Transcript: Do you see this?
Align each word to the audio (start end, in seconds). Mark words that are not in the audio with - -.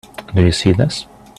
Do 0.33 0.41
you 0.41 0.51
see 0.51 0.71
this? 0.71 1.05